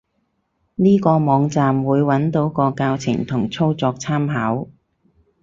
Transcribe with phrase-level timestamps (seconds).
[0.73, 4.67] 呢個網站，會揾到個教程同操作參考